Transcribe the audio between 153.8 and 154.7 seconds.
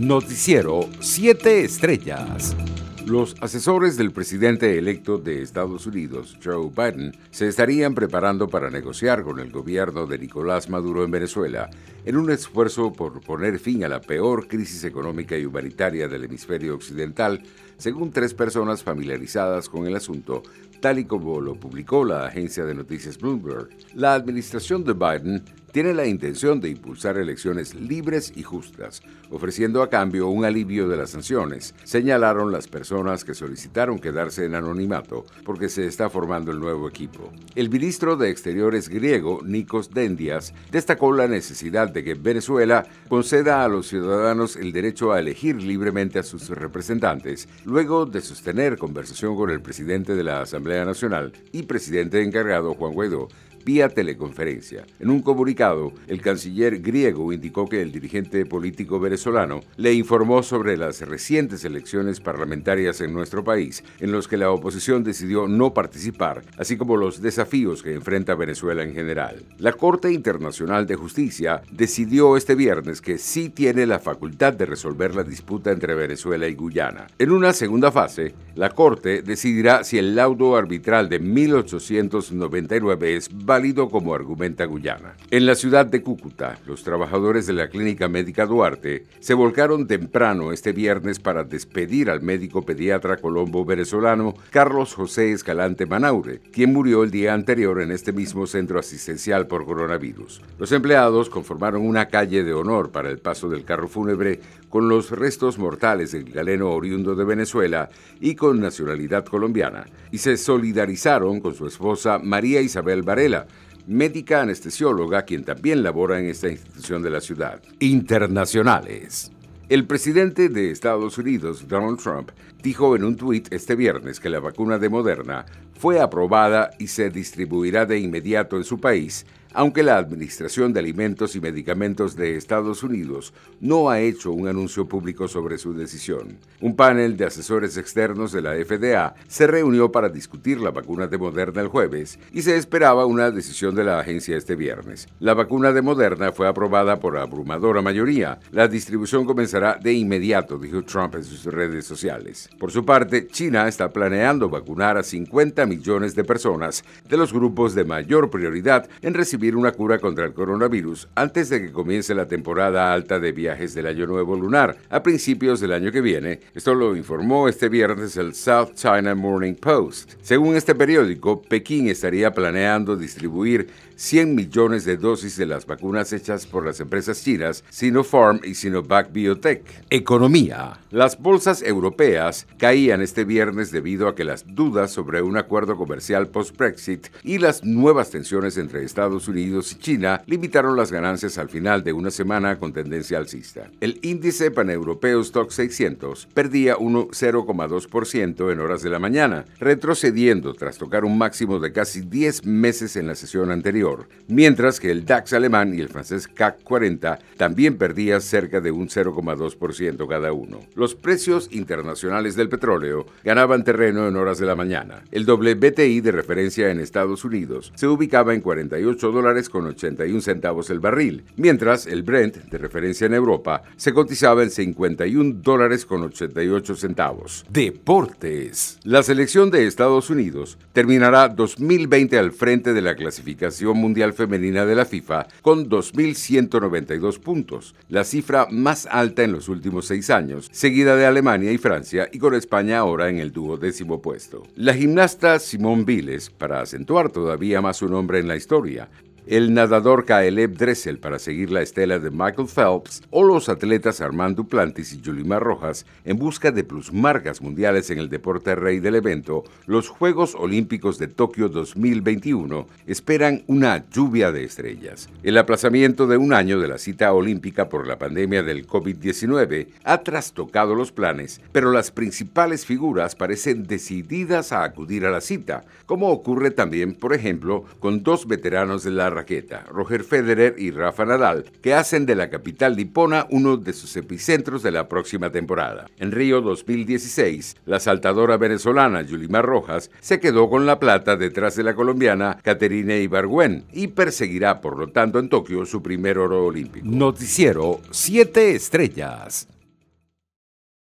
planeando